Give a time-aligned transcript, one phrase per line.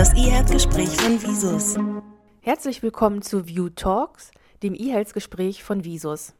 [0.00, 1.76] das E-Health-Gespräch von Visus.
[2.40, 4.30] Herzlich willkommen zu View Talks,
[4.62, 6.32] dem E-Health-Gespräch von Visus.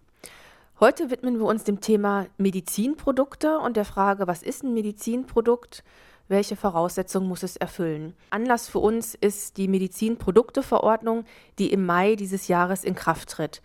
[0.80, 5.84] Heute widmen wir uns dem Thema Medizinprodukte und der Frage, was ist ein Medizinprodukt?
[6.26, 8.14] Welche Voraussetzungen muss es erfüllen?
[8.30, 11.26] Anlass für uns ist die Medizinprodukteverordnung,
[11.58, 13.60] die im Mai dieses Jahres in Kraft tritt.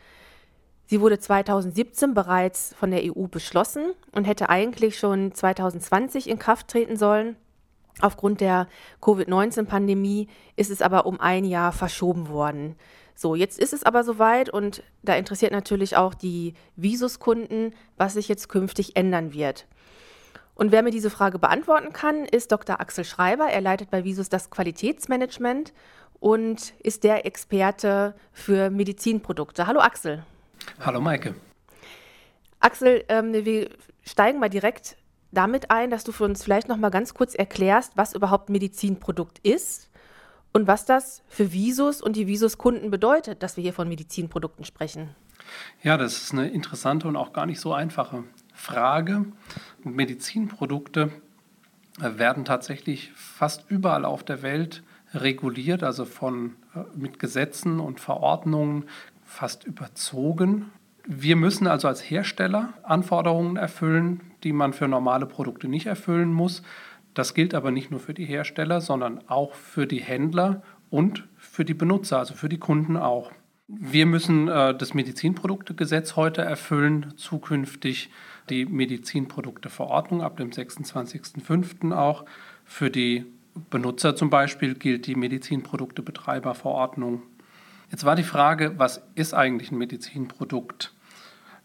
[0.87, 6.67] Sie wurde 2017 bereits von der EU beschlossen und hätte eigentlich schon 2020 in Kraft
[6.67, 7.37] treten sollen.
[8.01, 8.67] Aufgrund der
[9.01, 12.75] Covid-19-Pandemie ist es aber um ein Jahr verschoben worden.
[13.15, 18.27] So, jetzt ist es aber soweit und da interessiert natürlich auch die Visuskunden, was sich
[18.27, 19.65] jetzt künftig ändern wird.
[20.53, 22.79] Und wer mir diese Frage beantworten kann, ist Dr.
[22.79, 23.45] Axel Schreiber.
[23.45, 25.73] Er leitet bei Visus das Qualitätsmanagement
[26.19, 29.67] und ist der Experte für Medizinprodukte.
[29.67, 30.23] Hallo Axel.
[30.79, 31.35] Hallo Maike.
[32.59, 33.69] Axel, ähm, wir
[34.03, 34.97] steigen mal direkt
[35.35, 39.39] damit ein, dass du für uns vielleicht noch mal ganz kurz erklärst, was überhaupt Medizinprodukt
[39.39, 39.89] ist
[40.53, 45.09] und was das für Visus und die Visus-Kunden bedeutet, dass wir hier von Medizinprodukten sprechen.
[45.83, 49.25] Ja, das ist eine interessante und auch gar nicht so einfache Frage.
[49.83, 51.11] Medizinprodukte
[51.99, 58.85] werden tatsächlich fast überall auf der Welt reguliert, also von äh, mit Gesetzen und Verordnungen
[59.23, 60.71] fast überzogen.
[61.07, 66.63] Wir müssen also als Hersteller Anforderungen erfüllen, die man für normale Produkte nicht erfüllen muss.
[67.13, 71.63] Das gilt aber nicht nur für die Hersteller, sondern auch für die Händler und für
[71.63, 73.31] die Benutzer, also für die Kunden auch.
[73.67, 78.11] Wir müssen äh, das Medizinproduktegesetz heute erfüllen, zukünftig
[78.49, 81.91] die Medizinprodukteverordnung ab dem 26.05.
[81.95, 82.25] auch.
[82.63, 83.25] Für die
[83.69, 87.23] Benutzer zum Beispiel gilt die Medizinproduktebetreiberverordnung
[87.91, 90.93] Jetzt war die Frage, was ist eigentlich ein Medizinprodukt?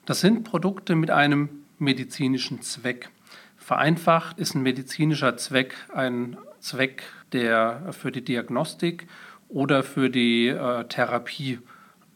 [0.04, 3.10] Das sind Produkte mit einem medizinischen Zweck.
[3.56, 9.06] Vereinfacht ist ein medizinischer Zweck ein Zweck, der für die Diagnostik
[9.48, 11.58] oder für die äh, Therapie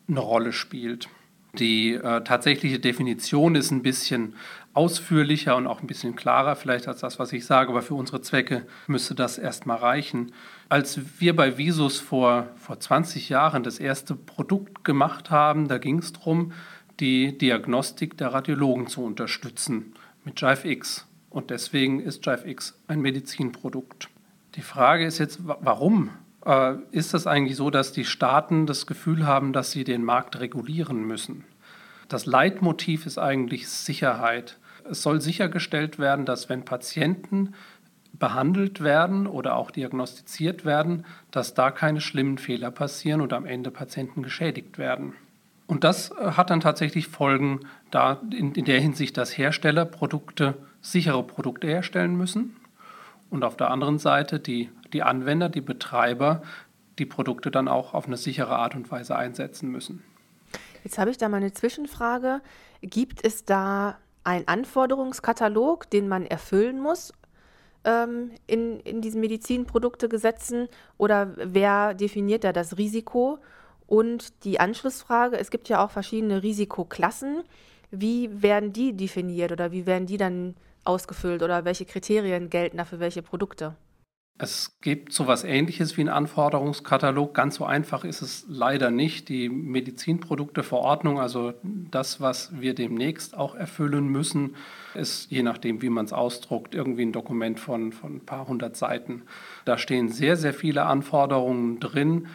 [0.09, 1.09] eine Rolle spielt.
[1.59, 4.35] Die äh, tatsächliche Definition ist ein bisschen
[4.75, 8.21] ausführlicher und auch ein bisschen klarer vielleicht als das, was ich sage, aber für unsere
[8.21, 10.33] Zwecke müsste das erstmal reichen.
[10.69, 15.99] Als wir bei Visus vor, vor 20 Jahren das erste Produkt gemacht haben, da ging
[15.99, 16.53] es darum,
[17.01, 21.07] die Diagnostik der Radiologen zu unterstützen mit JiveX.
[21.31, 24.09] Und deswegen ist JiveX ein Medizinprodukt.
[24.55, 26.11] Die Frage ist jetzt, warum
[26.47, 30.39] äh, ist das eigentlich so, dass die Staaten das Gefühl haben, dass sie den Markt
[30.39, 31.45] regulieren müssen?
[32.09, 34.59] Das Leitmotiv ist eigentlich Sicherheit.
[34.91, 37.55] Es soll sichergestellt werden, dass wenn Patienten
[38.13, 43.71] behandelt werden oder auch diagnostiziert werden, dass da keine schlimmen Fehler passieren und am Ende
[43.71, 45.15] Patienten geschädigt werden.
[45.67, 50.55] Und das äh, hat dann tatsächlich Folgen da in, in der Hinsicht, dass Hersteller Produkte,
[50.81, 52.57] sichere Produkte herstellen müssen
[53.31, 56.43] und auf der anderen Seite die, die Anwender, die Betreiber
[56.99, 60.05] die Produkte dann auch auf eine sichere Art und Weise einsetzen müssen.
[60.85, 62.41] Jetzt habe ich da mal eine Zwischenfrage.
[62.83, 67.13] Gibt es da einen Anforderungskatalog, den man erfüllen muss
[67.85, 70.69] ähm, in, in diesen Medizinproduktegesetzen?
[70.99, 73.39] Oder wer definiert da das Risiko?
[73.87, 77.45] Und die Anschlussfrage, es gibt ja auch verschiedene Risikoklassen.
[77.91, 82.85] Wie werden die definiert oder wie werden die dann ausgefüllt oder welche Kriterien gelten da
[82.85, 83.77] für welche Produkte?
[84.37, 87.35] Es gibt so etwas Ähnliches wie einen Anforderungskatalog.
[87.35, 89.29] Ganz so einfach ist es leider nicht.
[89.29, 94.57] Die Medizinprodukteverordnung, also das, was wir demnächst auch erfüllen müssen,
[94.95, 98.77] ist, je nachdem, wie man es ausdruckt, irgendwie ein Dokument von, von ein paar hundert
[98.77, 99.23] Seiten.
[99.65, 102.27] Da stehen sehr, sehr viele Anforderungen drin,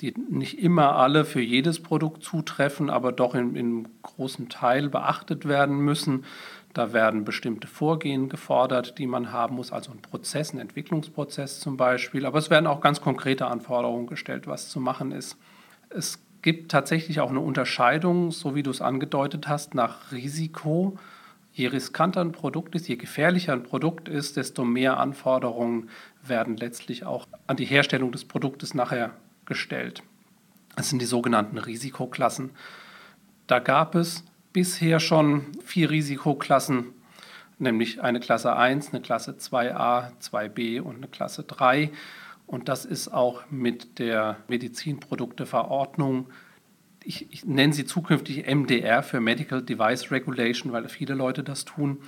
[0.00, 5.46] die nicht immer alle für jedes Produkt zutreffen, aber doch in, in großen Teil beachtet
[5.46, 6.24] werden müssen.
[6.74, 11.76] Da werden bestimmte Vorgehen gefordert, die man haben muss, also ein Prozess, ein Entwicklungsprozess zum
[11.76, 12.26] Beispiel.
[12.26, 15.36] Aber es werden auch ganz konkrete Anforderungen gestellt, was zu machen ist.
[15.88, 20.98] Es gibt tatsächlich auch eine Unterscheidung, so wie du es angedeutet hast, nach Risiko.
[21.52, 25.88] Je riskanter ein Produkt ist, je gefährlicher ein Produkt ist, desto mehr Anforderungen
[26.24, 29.12] werden letztlich auch an die Herstellung des Produktes nachher
[29.46, 30.02] gestellt.
[30.74, 32.50] Das sind die sogenannten Risikoklassen.
[33.46, 34.24] Da gab es
[34.54, 36.94] bisher schon vier Risikoklassen,
[37.58, 41.90] nämlich eine Klasse 1, eine Klasse 2a, 2b und eine Klasse 3.
[42.46, 46.28] Und das ist auch mit der Medizinprodukteverordnung,
[47.04, 51.98] ich, ich nenne sie zukünftig MDR für Medical Device Regulation, weil viele Leute das tun.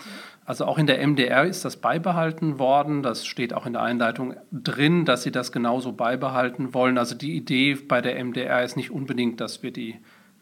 [0.44, 3.02] Also auch in der MDR ist das beibehalten worden.
[3.02, 6.98] Das steht auch in der Einleitung drin, dass sie das genauso beibehalten wollen.
[6.98, 9.96] Also die Idee bei der MDR ist nicht unbedingt, dass wir die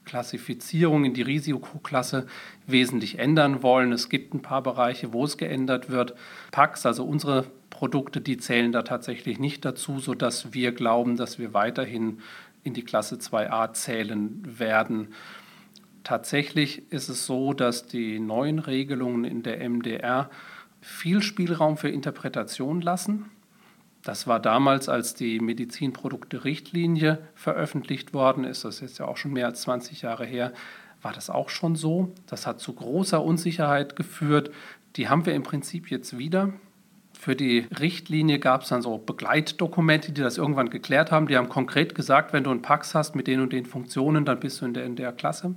[0.05, 2.27] Klassifizierung in die Risikoklasse
[2.67, 3.93] wesentlich ändern wollen.
[3.93, 6.15] Es gibt ein paar Bereiche, wo es geändert wird.
[6.51, 11.55] PAX, also unsere Produkte, die zählen da tatsächlich nicht dazu, sodass wir glauben, dass wir
[11.55, 12.21] weiterhin
[12.62, 15.09] in die Klasse 2a zählen werden.
[16.03, 20.31] Tatsächlich ist es so, dass die neuen Regelungen in der MDR
[20.81, 23.31] viel Spielraum für Interpretation lassen.
[24.05, 29.33] Das war damals, als die Medizinprodukte-Richtlinie veröffentlicht worden ist, das ist jetzt ja auch schon
[29.33, 30.53] mehr als 20 Jahre her,
[31.01, 32.12] war das auch schon so.
[32.27, 34.51] Das hat zu großer Unsicherheit geführt.
[34.97, 36.53] Die haben wir im Prinzip jetzt wieder.
[37.19, 41.27] Für die Richtlinie gab es dann so Begleitdokumente, die das irgendwann geklärt haben.
[41.27, 44.41] Die haben konkret gesagt, wenn du einen Pax hast mit den und den Funktionen, dann
[44.41, 45.55] bist du in der, in der Klasse.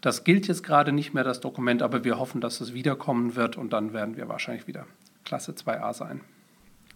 [0.00, 3.56] Das gilt jetzt gerade nicht mehr, das Dokument, aber wir hoffen, dass es wiederkommen wird
[3.56, 4.86] und dann werden wir wahrscheinlich wieder
[5.24, 6.20] Klasse 2a sein.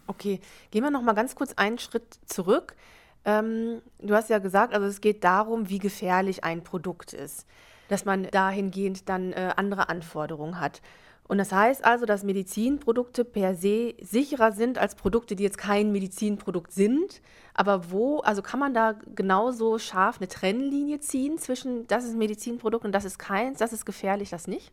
[0.07, 0.41] Okay,
[0.71, 2.75] gehen wir noch mal ganz kurz einen Schritt zurück.
[3.25, 7.47] Ähm, du hast ja gesagt, also es geht darum, wie gefährlich ein Produkt ist,
[7.89, 10.83] dass man dahingehend dann äh, andere Anforderungen hat.
[11.27, 15.91] Und das heißt also, dass Medizinprodukte per se sicherer sind als Produkte, die jetzt kein
[15.91, 17.23] Medizinprodukt sind.
[17.55, 22.19] Aber wo, also kann man da genauso scharf eine Trennlinie ziehen zwischen, das ist ein
[22.19, 24.71] Medizinprodukt und das ist keins, das ist gefährlich, das nicht?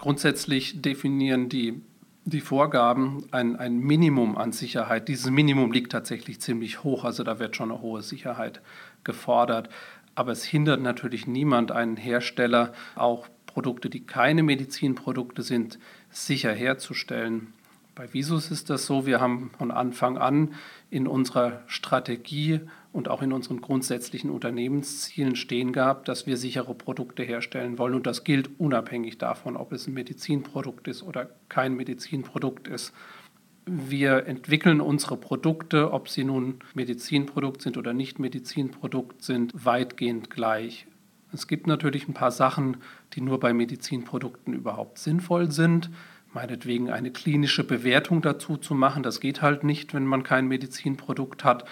[0.00, 1.80] Grundsätzlich definieren die
[2.24, 5.08] die Vorgaben ein, ein Minimum an Sicherheit.
[5.08, 8.60] Dieses Minimum liegt tatsächlich ziemlich hoch, also da wird schon eine hohe Sicherheit
[9.04, 9.68] gefordert.
[10.14, 15.78] Aber es hindert natürlich niemand, einen Hersteller, auch Produkte, die keine Medizinprodukte sind,
[16.10, 17.52] sicher herzustellen.
[17.94, 20.54] Bei Visus ist das so, wir haben von Anfang an
[20.90, 22.60] in unserer Strategie
[22.94, 27.94] und auch in unseren grundsätzlichen Unternehmenszielen stehen gehabt, dass wir sichere Produkte herstellen wollen.
[27.94, 32.94] Und das gilt unabhängig davon, ob es ein Medizinprodukt ist oder kein Medizinprodukt ist.
[33.66, 40.86] Wir entwickeln unsere Produkte, ob sie nun Medizinprodukt sind oder nicht Medizinprodukt sind, weitgehend gleich.
[41.32, 42.76] Es gibt natürlich ein paar Sachen,
[43.14, 45.90] die nur bei Medizinprodukten überhaupt sinnvoll sind
[46.32, 49.04] meinetwegen eine klinische Bewertung dazu zu machen.
[49.04, 51.64] Das geht halt nicht, wenn man kein Medizinprodukt hat.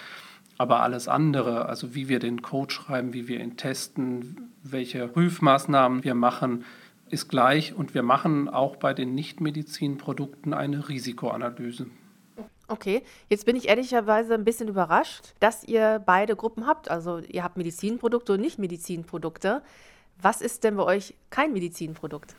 [0.57, 6.03] Aber alles andere, also wie wir den Code schreiben, wie wir ihn testen, welche Prüfmaßnahmen
[6.03, 6.63] wir machen,
[7.09, 7.73] ist gleich.
[7.73, 11.87] Und wir machen auch bei den Nichtmedizinprodukten eine Risikoanalyse.
[12.67, 16.89] Okay, jetzt bin ich ehrlicherweise ein bisschen überrascht, dass ihr beide Gruppen habt.
[16.89, 19.61] Also ihr habt Medizinprodukte und Nicht-Medizinprodukte.
[20.21, 22.35] Was ist denn bei euch kein Medizinprodukt?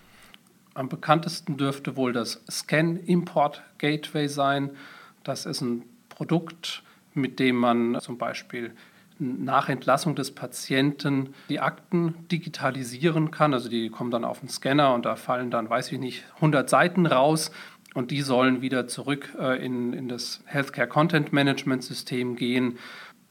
[0.75, 4.70] Am bekanntesten dürfte wohl das Scan Import Gateway sein.
[5.22, 6.82] Das ist ein Produkt,
[7.14, 8.72] mit dem man zum Beispiel
[9.19, 13.55] nach Entlassung des Patienten die Akten digitalisieren kann.
[13.55, 16.69] Also die kommen dann auf den Scanner und da fallen dann, weiß ich nicht, 100
[16.69, 17.52] Seiten raus
[17.94, 22.78] und die sollen wieder zurück äh, in, in das Healthcare Content Management System gehen.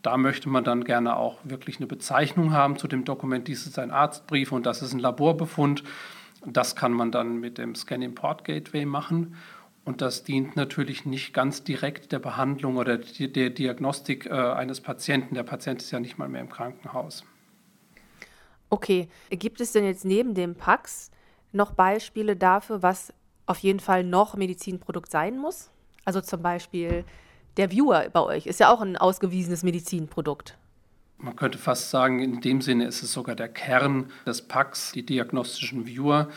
[0.01, 3.47] Da möchte man dann gerne auch wirklich eine Bezeichnung haben zu dem Dokument.
[3.47, 5.83] Dies ist ein Arztbrief und das ist ein Laborbefund.
[6.45, 9.35] Das kann man dann mit dem Scan Import Gateway machen.
[9.85, 15.35] Und das dient natürlich nicht ganz direkt der Behandlung oder der Diagnostik äh, eines Patienten.
[15.35, 17.25] Der Patient ist ja nicht mal mehr im Krankenhaus.
[18.69, 21.11] Okay, gibt es denn jetzt neben dem PAX
[21.51, 23.13] noch Beispiele dafür, was
[23.45, 25.69] auf jeden Fall noch Medizinprodukt sein muss?
[26.05, 27.03] Also zum Beispiel
[27.57, 30.57] der Viewer bei euch ist ja auch ein ausgewiesenes Medizinprodukt.
[31.23, 35.05] Man könnte fast sagen, in dem Sinne ist es sogar der Kern des PACs, die
[35.05, 36.27] diagnostischen Viewer.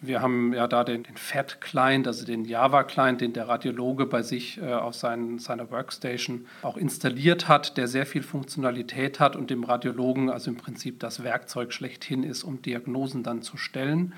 [0.00, 4.56] Wir haben ja da den, den FAT-Client, also den Java-Client, den der Radiologe bei sich
[4.56, 9.62] äh, auf seinen, seiner Workstation auch installiert hat, der sehr viel Funktionalität hat und dem
[9.62, 14.14] Radiologen also im Prinzip das Werkzeug schlechthin ist, um Diagnosen dann zu stellen.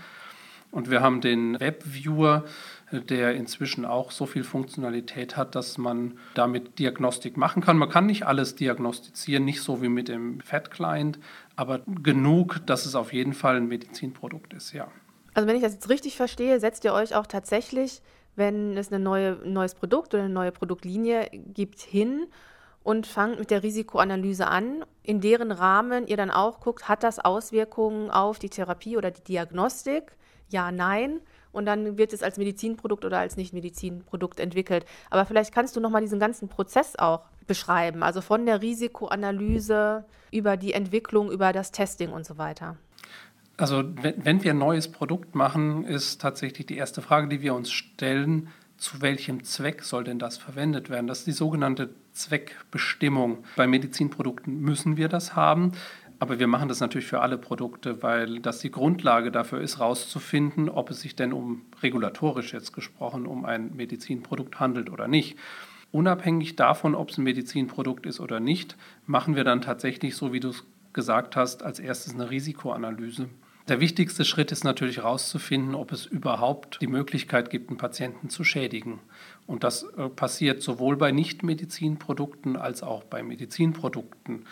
[0.70, 2.44] Und wir haben den Webviewer,
[3.00, 7.78] der inzwischen auch so viel Funktionalität hat, dass man damit Diagnostik machen kann.
[7.78, 11.18] Man kann nicht alles diagnostizieren, nicht so wie mit dem Fat-Client,
[11.56, 14.88] aber genug, dass es auf jeden Fall ein Medizinprodukt ist, ja.
[15.34, 18.02] Also wenn ich das jetzt richtig verstehe, setzt ihr euch auch tatsächlich,
[18.37, 22.26] wenn es ein neue, neues Produkt oder eine neue Produktlinie gibt, hin
[22.82, 27.18] und fangt mit der Risikoanalyse an, in deren Rahmen ihr dann auch guckt, hat das
[27.18, 30.16] Auswirkungen auf die Therapie oder die Diagnostik?
[30.49, 31.20] Ja, nein
[31.52, 34.85] und dann wird es als Medizinprodukt oder als Nicht-Medizinprodukt entwickelt.
[35.11, 40.04] Aber vielleicht kannst du noch mal diesen ganzen Prozess auch beschreiben, also von der Risikoanalyse
[40.30, 42.76] über die Entwicklung, über das Testing und so weiter.
[43.56, 47.71] Also wenn wir ein neues Produkt machen, ist tatsächlich die erste Frage, die wir uns
[47.71, 51.06] stellen, zu welchem Zweck soll denn das verwendet werden?
[51.06, 53.44] Das ist die sogenannte Zweckbestimmung.
[53.54, 55.73] Bei Medizinprodukten müssen wir das haben.
[56.22, 60.68] Aber wir machen das natürlich für alle Produkte, weil das die Grundlage dafür ist, herauszufinden,
[60.68, 65.36] ob es sich denn um regulatorisch jetzt gesprochen um ein Medizinprodukt handelt oder nicht.
[65.90, 70.38] Unabhängig davon, ob es ein Medizinprodukt ist oder nicht, machen wir dann tatsächlich, so wie
[70.38, 73.28] du es gesagt hast, als erstes eine Risikoanalyse.
[73.66, 78.44] Der wichtigste Schritt ist natürlich herauszufinden, ob es überhaupt die Möglichkeit gibt, einen Patienten zu
[78.44, 79.00] schädigen.
[79.48, 84.44] Und das äh, passiert sowohl bei Nichtmedizinprodukten als auch bei Medizinprodukten.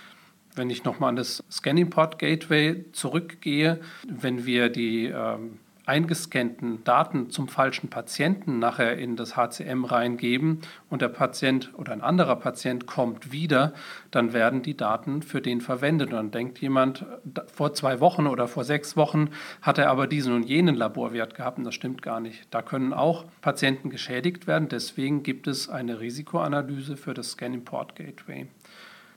[0.61, 7.31] Wenn ich nochmal an das Scanning Pod Gateway zurückgehe, wenn wir die ähm, eingescannten Daten
[7.31, 12.87] zum falschen Patienten nachher in das HCM reingeben und der Patient oder ein anderer Patient
[12.87, 13.73] kommt wieder,
[14.11, 16.11] dann werden die Daten für den verwendet.
[16.11, 17.07] Und dann denkt jemand,
[17.51, 19.31] vor zwei Wochen oder vor sechs Wochen
[19.63, 22.49] hat er aber diesen und jenen Laborwert gehabt und das stimmt gar nicht.
[22.51, 24.69] Da können auch Patienten geschädigt werden.
[24.69, 28.47] Deswegen gibt es eine Risikoanalyse für das Scan Import Gateway.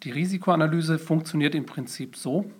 [0.03, 2.51] Die Risikoanalyse funktioniert im Prinzip so,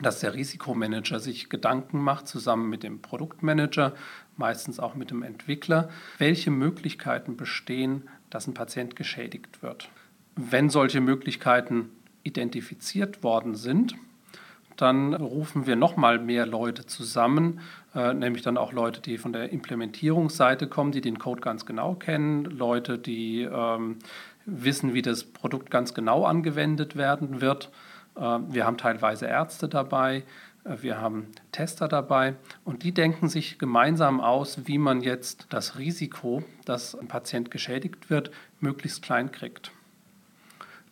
[0.00, 3.92] dass der Risikomanager sich Gedanken macht, zusammen mit dem Produktmanager,
[4.36, 9.90] meistens auch mit dem Entwickler, welche Möglichkeiten bestehen, dass ein Patient geschädigt wird.
[10.34, 11.90] Wenn solche Möglichkeiten
[12.22, 13.94] identifiziert worden sind,
[14.76, 17.60] dann rufen wir nochmal mehr Leute zusammen,
[17.94, 21.94] äh, nämlich dann auch Leute, die von der Implementierungsseite kommen, die den Code ganz genau
[21.94, 23.98] kennen, Leute, die ähm,
[24.44, 27.70] wissen, wie das Produkt ganz genau angewendet werden wird
[28.16, 30.24] äh, wir haben teilweise Ärzte dabei,
[30.64, 32.34] äh, wir haben Tester dabei
[32.64, 38.10] und die denken sich gemeinsam aus, wie man jetzt das Risiko, dass ein Patient geschädigt
[38.10, 38.30] wird,
[38.60, 39.72] möglichst klein kriegt.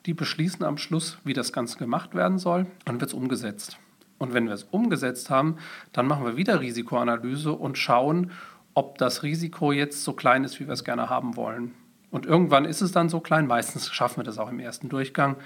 [0.07, 3.77] Die beschließen am Schluss, wie das Ganze gemacht werden soll, dann wird es umgesetzt.
[4.19, 5.57] Und wenn wir es umgesetzt haben,
[5.93, 8.33] dann machen wir wieder Risikoanalyse und schauen,
[8.75, 11.75] ob das Risiko jetzt so klein ist, wie wir es gerne haben wollen.
[12.11, 15.37] Und irgendwann ist es dann so klein, meistens schaffen wir das auch im ersten Durchgang.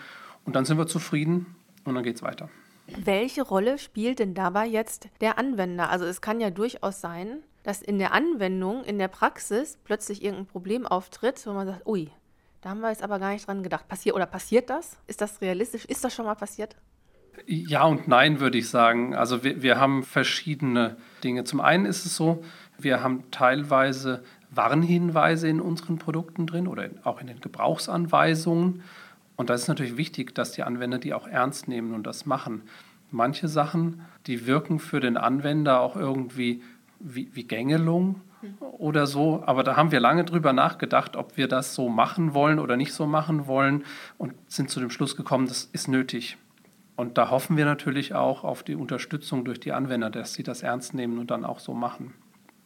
[0.45, 2.49] Und dann sind wir zufrieden und dann geht es weiter.
[2.87, 5.89] Welche Rolle spielt denn dabei jetzt der Anwender?
[5.91, 10.47] Also es kann ja durchaus sein, dass in der Anwendung, in der Praxis plötzlich irgendein
[10.47, 12.11] Problem auftritt, wo man sagt, ui,
[12.61, 13.89] da haben wir jetzt aber gar nicht dran gedacht.
[13.89, 14.99] Passiert oder passiert das?
[15.07, 15.85] Ist das realistisch?
[15.87, 16.77] Ist das schon mal passiert?
[17.47, 19.15] Ja und nein, würde ich sagen.
[19.15, 21.45] Also wir, wir haben verschiedene Dinge.
[21.45, 22.45] Zum einen ist es so,
[22.79, 24.25] wir haben teilweise
[24.57, 28.83] Warnhinweise in unseren Produkten drin oder auch in den Gebrauchsanweisungen.
[29.37, 32.63] Und da ist natürlich wichtig, dass die Anwender die auch ernst nehmen und das machen.
[33.11, 36.63] Manche Sachen, die wirken für den Anwender auch irgendwie
[37.01, 38.21] wie, wie Gängelung
[38.61, 39.43] oder so.
[39.47, 42.93] Aber da haben wir lange drüber nachgedacht, ob wir das so machen wollen oder nicht
[42.93, 43.85] so machen wollen
[44.19, 46.37] und sind zu dem Schluss gekommen, das ist nötig.
[46.97, 50.63] Und da hoffen wir natürlich auch auf die Unterstützung durch die Anwender, dass sie das
[50.63, 52.15] ernst nehmen und dann auch so machen.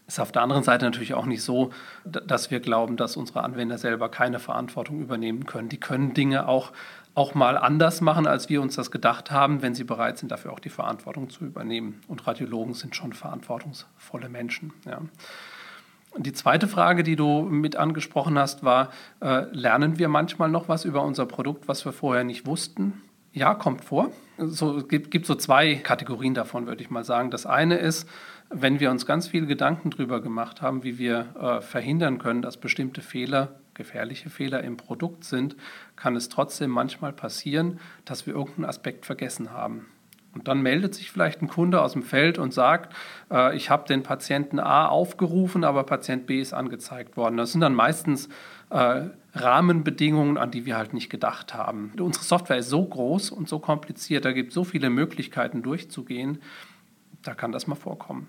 [0.08, 1.70] Ist auf der anderen Seite natürlich auch nicht so,
[2.06, 5.68] dass wir glauben, dass unsere Anwender selber keine Verantwortung übernehmen können.
[5.68, 6.72] Die können Dinge auch,
[7.14, 10.54] auch mal anders machen, als wir uns das gedacht haben, wenn sie bereit sind, dafür
[10.54, 12.00] auch die Verantwortung zu übernehmen.
[12.08, 14.72] Und Radiologen sind schon verantwortungsvolle Menschen.
[14.86, 15.02] Ja.
[16.16, 18.88] Die zweite Frage, die du mit angesprochen hast, war,
[19.20, 23.02] äh, lernen wir manchmal noch was über unser Produkt, was wir vorher nicht wussten?
[23.34, 24.10] Ja, kommt vor.
[24.38, 27.30] So, es gibt, gibt so zwei Kategorien davon, würde ich mal sagen.
[27.30, 28.08] Das eine ist,
[28.50, 32.56] wenn wir uns ganz viele Gedanken darüber gemacht haben, wie wir äh, verhindern können, dass
[32.56, 35.56] bestimmte Fehler, gefährliche Fehler im Produkt sind,
[35.96, 39.86] kann es trotzdem manchmal passieren, dass wir irgendeinen Aspekt vergessen haben.
[40.34, 42.94] Und dann meldet sich vielleicht ein Kunde aus dem Feld und sagt,
[43.30, 47.36] äh, ich habe den Patienten A aufgerufen, aber Patient B ist angezeigt worden.
[47.36, 48.28] Das sind dann meistens
[48.70, 51.92] äh, Rahmenbedingungen, an die wir halt nicht gedacht haben.
[51.98, 56.40] Unsere Software ist so groß und so kompliziert, da gibt es so viele Möglichkeiten durchzugehen,
[57.22, 58.28] da kann das mal vorkommen.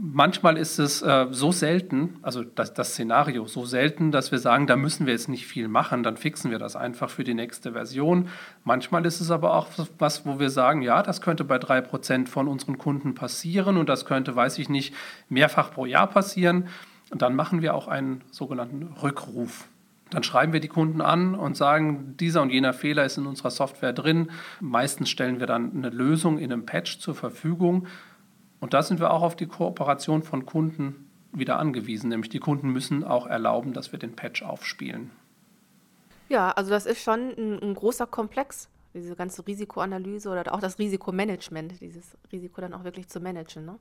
[0.00, 4.68] Manchmal ist es äh, so selten, also das, das, Szenario so selten, dass wir sagen,
[4.68, 7.72] da müssen wir jetzt nicht viel machen, dann fixen wir das einfach für die nächste
[7.72, 8.28] Version.
[8.62, 9.66] Manchmal ist es aber auch
[9.98, 14.04] was, wo wir sagen, ja, das könnte bei 3% von unseren Kunden passieren und das
[14.04, 14.94] könnte, weiß ich nicht,
[15.28, 16.68] mehrfach pro Jahr passieren.
[17.10, 19.66] Und dann machen wir auch einen sogenannten Rückruf.
[20.10, 23.50] Dann schreiben wir die Kunden an und sagen, dieser und jener Fehler ist in unserer
[23.50, 24.30] Software drin.
[24.60, 27.88] Meistens stellen wir dann eine Lösung in einem Patch zur Verfügung
[28.60, 32.70] und da sind wir auch auf die Kooperation von Kunden wieder angewiesen, nämlich die Kunden
[32.70, 35.10] müssen auch erlauben, dass wir den Patch aufspielen.
[36.28, 40.78] Ja, also das ist schon ein, ein großer Komplex, diese ganze Risikoanalyse oder auch das
[40.78, 43.64] Risikomanagement, dieses Risiko dann auch wirklich zu managen.
[43.64, 43.78] Ne?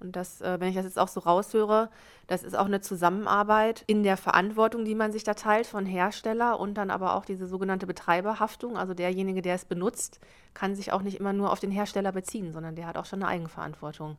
[0.00, 1.90] Und das, äh, wenn ich das jetzt auch so raushöre,
[2.26, 6.58] das ist auch eine Zusammenarbeit in der Verantwortung, die man sich da teilt von Hersteller
[6.58, 8.76] und dann aber auch diese sogenannte Betreiberhaftung.
[8.76, 10.20] Also derjenige, der es benutzt,
[10.54, 13.22] kann sich auch nicht immer nur auf den Hersteller beziehen, sondern der hat auch schon
[13.22, 14.16] eine Eigenverantwortung.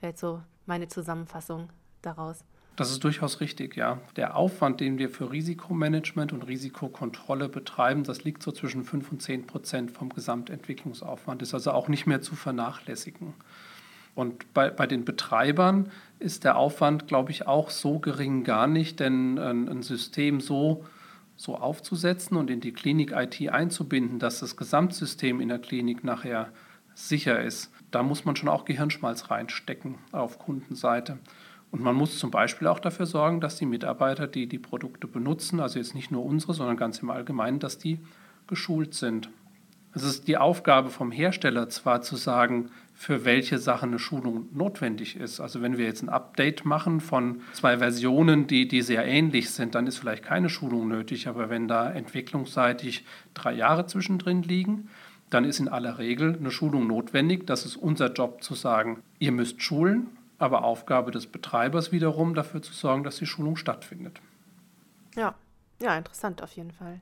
[0.00, 1.68] Wäre jetzt so meine Zusammenfassung
[2.02, 2.44] daraus.
[2.76, 4.00] Das ist durchaus richtig, ja.
[4.16, 9.20] Der Aufwand, den wir für Risikomanagement und Risikokontrolle betreiben, das liegt so zwischen 5 und
[9.20, 13.34] 10 Prozent vom Gesamtentwicklungsaufwand, ist also auch nicht mehr zu vernachlässigen.
[14.14, 19.00] Und bei, bei den Betreibern ist der Aufwand, glaube ich, auch so gering gar nicht,
[19.00, 20.84] denn ein, ein System so,
[21.36, 26.50] so aufzusetzen und in die Klinik-IT einzubinden, dass das Gesamtsystem in der Klinik nachher
[26.94, 27.72] sicher ist.
[27.90, 31.18] Da muss man schon auch Gehirnschmalz reinstecken auf Kundenseite.
[31.70, 35.60] Und man muss zum Beispiel auch dafür sorgen, dass die Mitarbeiter, die die Produkte benutzen,
[35.60, 38.00] also jetzt nicht nur unsere, sondern ganz im Allgemeinen, dass die
[38.48, 39.30] geschult sind.
[39.94, 45.16] Es ist die Aufgabe vom Hersteller zwar zu sagen, für welche Sache eine Schulung notwendig
[45.16, 45.40] ist.
[45.40, 49.74] Also wenn wir jetzt ein Update machen von zwei Versionen, die, die sehr ähnlich sind,
[49.74, 51.26] dann ist vielleicht keine Schulung nötig.
[51.26, 54.90] Aber wenn da entwicklungsseitig drei Jahre zwischendrin liegen,
[55.30, 57.46] dann ist in aller Regel eine Schulung notwendig.
[57.46, 62.60] Das ist unser Job zu sagen, ihr müsst schulen, aber Aufgabe des Betreibers wiederum dafür
[62.60, 64.20] zu sorgen, dass die Schulung stattfindet.
[65.16, 65.34] Ja,
[65.80, 67.00] ja, interessant auf jeden Fall.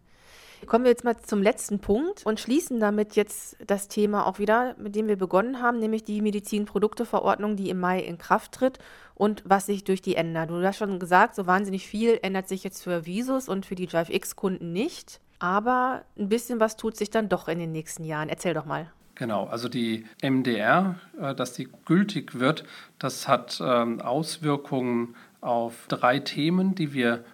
[0.67, 4.75] Kommen wir jetzt mal zum letzten Punkt und schließen damit jetzt das Thema auch wieder,
[4.79, 8.79] mit dem wir begonnen haben, nämlich die Medizinprodukteverordnung, die im Mai in Kraft tritt
[9.15, 10.51] und was sich durch die ändert.
[10.51, 13.87] Du hast schon gesagt, so wahnsinnig viel ändert sich jetzt für Visus und für die
[13.87, 18.29] DriveX-Kunden nicht, aber ein bisschen was tut sich dann doch in den nächsten Jahren.
[18.29, 18.91] Erzähl doch mal.
[19.19, 22.65] Genau, also die MDR, äh, dass die gültig wird,
[23.01, 27.25] das hat ähm, Auswirkungen auf drei Themen, die wir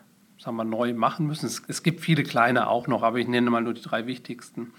[0.45, 1.47] sagen wir, neu machen müssen.
[1.47, 4.73] Es, es gibt viele kleine auch noch, aber ich nenne mal nur die drei wichtigsten.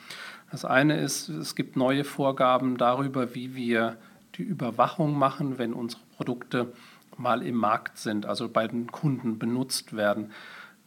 [0.52, 3.98] Das eine ist, es gibt neue Vorgaben darüber, wie wir
[4.36, 6.72] die Überwachung machen, wenn unsere Produkte
[7.18, 10.32] mal im Markt sind, also bei den Kunden benutzt werden.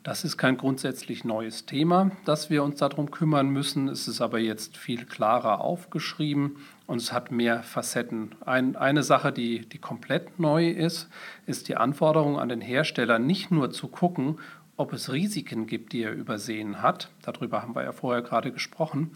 [0.04, 3.88] Das ist kein grundsätzlich neues Thema, dass wir uns darum kümmern müssen.
[3.88, 6.56] Es ist aber jetzt viel klarer aufgeschrieben
[6.86, 8.34] und es hat mehr Facetten.
[8.46, 11.08] Ein, eine Sache, die, die komplett neu ist,
[11.46, 14.38] ist die Anforderung an den Hersteller, nicht nur zu gucken,
[14.78, 17.10] ob es Risiken gibt, die er übersehen hat.
[17.22, 19.10] Darüber haben wir ja vorher gerade gesprochen,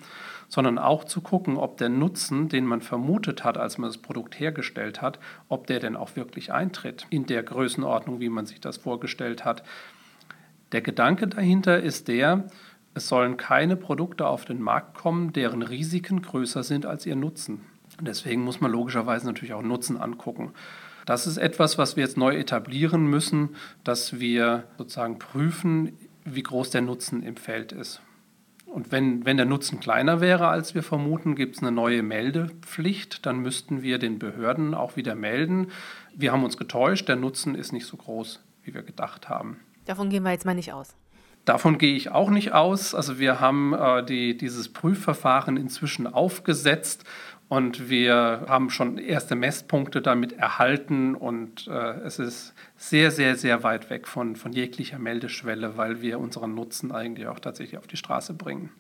[0.48, 4.38] sondern auch zu gucken, ob der Nutzen, den man vermutet hat, als man das Produkt
[4.38, 8.76] hergestellt hat, ob der denn auch wirklich eintritt in der Größenordnung, wie man sich das
[8.76, 9.62] vorgestellt hat.
[10.72, 12.44] Der Gedanke dahinter ist der,
[12.94, 17.60] es sollen keine Produkte auf den Markt kommen, deren Risiken größer sind als ihr Nutzen.
[18.00, 20.54] deswegen muss man logischerweise natürlich auch Nutzen angucken.
[21.06, 26.70] Das ist etwas, was wir jetzt neu etablieren müssen, dass wir sozusagen prüfen, wie groß
[26.70, 28.00] der Nutzen im Feld ist.
[28.66, 33.26] Und wenn, wenn der Nutzen kleiner wäre, als wir vermuten, gibt es eine neue Meldepflicht.
[33.26, 35.68] Dann müssten wir den Behörden auch wieder melden.
[36.16, 39.58] Wir haben uns getäuscht, der Nutzen ist nicht so groß, wie wir gedacht haben.
[39.84, 40.94] Davon gehen wir jetzt mal nicht aus.
[41.44, 42.94] Davon gehe ich auch nicht aus.
[42.94, 47.04] Also wir haben äh, die, dieses Prüfverfahren inzwischen aufgesetzt
[47.52, 53.62] und wir haben schon erste Messpunkte damit erhalten und äh, es ist sehr, sehr, sehr
[53.62, 57.98] weit weg von, von jeglicher Meldeschwelle, weil wir unseren Nutzen eigentlich auch tatsächlich auf die
[57.98, 58.70] Straße bringen.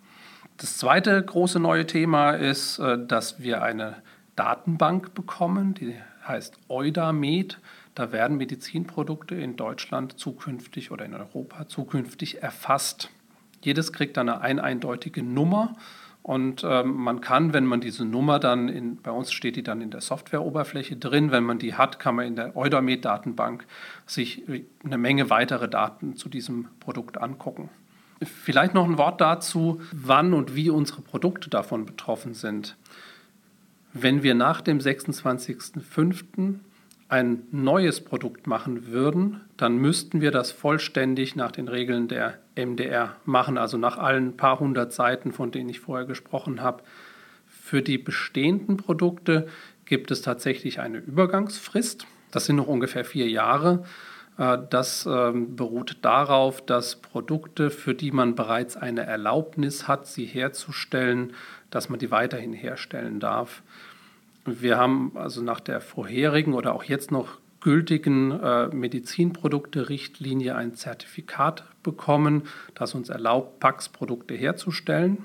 [0.56, 3.96] Das zweite große neue Thema ist, äh, dass wir eine
[4.36, 5.94] Datenbank bekommen, die
[6.26, 7.60] heißt Eudamed.
[7.94, 13.10] Da werden Medizinprodukte in Deutschland zukünftig oder in Europa zukünftig erfasst.
[13.60, 15.76] Jedes kriegt eine ein eindeutige Nummer
[16.22, 19.80] und ähm, man kann, wenn man diese Nummer dann, in, bei uns steht die dann
[19.80, 23.66] in der Softwareoberfläche drin, wenn man die hat, kann man in der Eudamed-Datenbank
[24.06, 24.42] sich
[24.84, 27.70] eine Menge weitere Daten zu diesem Produkt angucken.
[28.22, 32.76] Vielleicht noch ein Wort dazu, wann und wie unsere Produkte davon betroffen sind.
[33.92, 36.60] Wenn wir nach dem 26.05
[37.12, 43.16] ein neues Produkt machen würden, dann müssten wir das vollständig nach den Regeln der MDR
[43.26, 46.82] machen, also nach allen paar hundert Seiten, von denen ich vorher gesprochen habe.
[47.46, 49.46] Für die bestehenden Produkte
[49.84, 52.06] gibt es tatsächlich eine Übergangsfrist.
[52.30, 53.84] Das sind noch ungefähr vier Jahre.
[54.38, 60.24] Äh, das ähm, beruht darauf, dass Produkte, für die man bereits eine Erlaubnis hat, sie
[60.24, 61.34] herzustellen,
[61.68, 63.62] dass man die weiterhin herstellen darf.
[64.44, 71.64] Wir haben also nach der vorherigen oder auch jetzt noch gültigen äh, Medizinprodukte-Richtlinie ein Zertifikat
[71.82, 72.42] bekommen,
[72.74, 75.24] das uns erlaubt, PAX-Produkte herzustellen.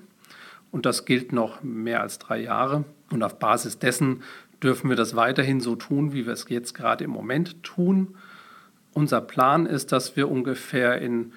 [0.72, 2.84] Und das gilt noch mehr als drei Jahre.
[3.10, 4.22] Und auf Basis dessen
[4.62, 8.16] dürfen wir das weiterhin so tun, wie wir es jetzt gerade im Moment tun.
[8.94, 11.34] Unser Plan ist, dass wir ungefähr in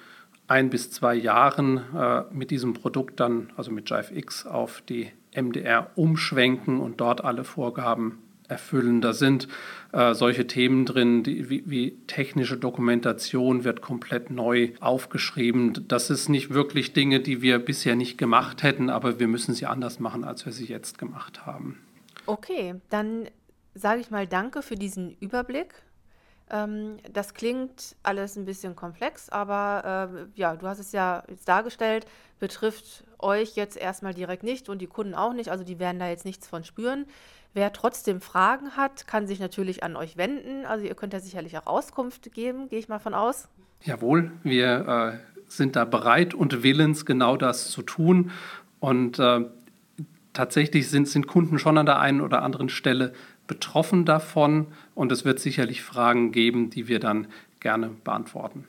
[0.51, 5.91] ein bis zwei Jahren äh, mit diesem Produkt dann, also mit JiveX, auf die MDR
[5.95, 8.99] umschwenken und dort alle Vorgaben erfüllen.
[8.99, 9.47] Da sind
[9.93, 15.85] äh, solche Themen drin, die, wie, wie, technische Dokumentation wird komplett neu aufgeschrieben.
[15.87, 19.67] Das ist nicht wirklich Dinge, die wir bisher nicht gemacht hätten, aber wir müssen sie
[19.67, 21.79] anders machen, als wir sie jetzt gemacht haben.
[22.25, 23.29] Okay, dann
[23.73, 25.73] sage ich mal Danke für diesen Überblick.
[26.51, 31.47] Ähm, das klingt alles ein bisschen komplex, aber äh, ja, du hast es ja jetzt
[31.47, 32.05] dargestellt,
[32.39, 36.09] betrifft euch jetzt erstmal direkt nicht und die Kunden auch nicht, also die werden da
[36.09, 37.05] jetzt nichts von spüren.
[37.53, 40.65] Wer trotzdem Fragen hat, kann sich natürlich an euch wenden.
[40.65, 43.49] Also ihr könnt ja sicherlich auch Auskunft geben, gehe ich mal von aus.
[43.83, 48.31] Jawohl, wir äh, sind da bereit und willens, genau das zu tun.
[48.79, 49.41] Und äh,
[50.31, 53.13] tatsächlich sind, sind Kunden schon an der einen oder anderen Stelle
[53.51, 57.27] betroffen davon und es wird sicherlich Fragen geben, die wir dann
[57.59, 58.65] gerne beantworten.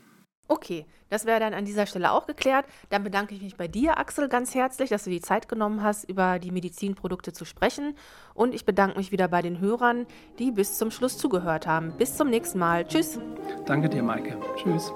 [0.48, 2.66] Okay, das wäre dann an dieser Stelle auch geklärt.
[2.90, 6.08] Dann bedanke ich mich bei dir, Axel, ganz herzlich, dass du die Zeit genommen hast,
[6.08, 7.94] über die Medizinprodukte zu sprechen.
[8.34, 10.04] Und ich bedanke mich wieder bei den Hörern,
[10.40, 11.92] die bis zum Schluss zugehört haben.
[11.96, 12.84] Bis zum nächsten Mal.
[12.84, 13.20] Tschüss.
[13.66, 14.36] Danke dir, Maike.
[14.56, 14.92] Tschüss.